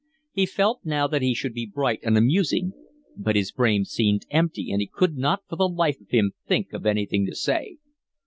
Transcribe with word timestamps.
He 0.31 0.47
felt 0.47 0.79
now 0.83 1.05
that 1.05 1.21
he 1.21 1.35
should 1.35 1.53
be 1.53 1.67
bright 1.71 1.99
and 2.01 2.17
amusing, 2.17 2.73
but 3.15 3.35
his 3.35 3.51
brain 3.51 3.85
seemed 3.85 4.25
empty 4.31 4.71
and 4.71 4.81
he 4.81 4.87
could 4.87 5.15
not 5.15 5.43
for 5.47 5.57
the 5.57 5.69
life 5.69 6.01
of 6.01 6.09
him 6.09 6.31
think 6.47 6.73
of 6.73 6.87
anything 6.87 7.27
to 7.27 7.35
say. 7.35 7.77